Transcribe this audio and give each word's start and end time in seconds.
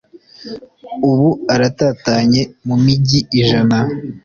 Ubu 1.09 1.29
aratatanye 1.53 2.41
mu 2.67 2.75
mijyi 2.83 3.19
ijana 3.39 3.77